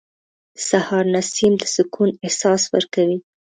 [0.55, 3.17] •د سهار نسیم د سکون احساس ورکوي.